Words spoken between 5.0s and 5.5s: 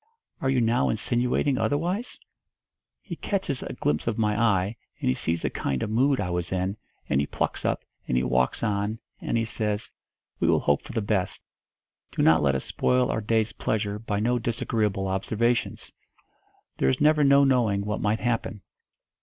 he sees